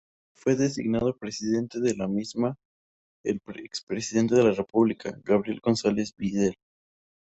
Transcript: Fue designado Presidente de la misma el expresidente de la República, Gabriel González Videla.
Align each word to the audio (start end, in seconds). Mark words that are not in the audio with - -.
Fue 0.35 0.55
designado 0.55 1.15
Presidente 1.15 1.79
de 1.79 1.95
la 1.95 2.07
misma 2.07 2.55
el 3.23 3.39
expresidente 3.57 4.33
de 4.33 4.45
la 4.45 4.51
República, 4.53 5.13
Gabriel 5.23 5.59
González 5.63 6.15
Videla. 6.17 6.55